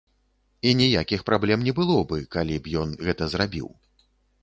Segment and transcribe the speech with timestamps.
[0.69, 3.73] І ніякіх праблем не было бы, калі б ён гэта зрабіў.